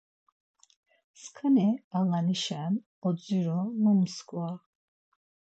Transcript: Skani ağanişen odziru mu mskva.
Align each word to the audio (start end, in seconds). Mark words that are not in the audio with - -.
Skani 1.21 1.67
ağanişen 1.97 2.73
odziru 3.07 3.61
mu 3.81 3.91
mskva. 3.99 4.47